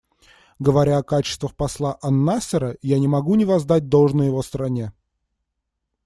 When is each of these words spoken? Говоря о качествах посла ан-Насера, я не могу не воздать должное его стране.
Говоря 0.57 0.97
о 0.97 1.03
качествах 1.03 1.55
посла 1.55 1.95
ан-Насера, 2.01 2.75
я 2.81 2.97
не 2.97 3.07
могу 3.07 3.35
не 3.35 3.45
воздать 3.45 3.87
должное 3.87 4.25
его 4.25 4.41
стране. 4.41 4.93